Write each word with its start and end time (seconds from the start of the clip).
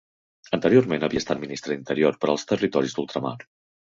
Anteriorment 0.57 1.03
havia 1.07 1.21
estat 1.23 1.41
ministra 1.43 1.69
d'Interior 1.75 2.17
per 2.25 2.31
als 2.35 2.47
Territoris 2.53 2.97
d'Ultramar. 3.01 3.37